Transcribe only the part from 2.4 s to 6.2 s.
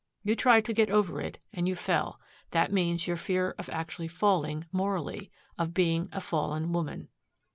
That means your fear of actually falling, morally, of being a